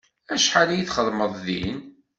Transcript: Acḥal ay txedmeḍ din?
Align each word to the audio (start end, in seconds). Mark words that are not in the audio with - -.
Acḥal 0.33 0.69
ay 0.71 0.83
txedmeḍ 0.83 1.33
din? 1.45 1.79